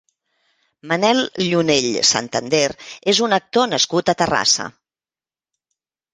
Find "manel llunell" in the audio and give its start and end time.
0.91-1.89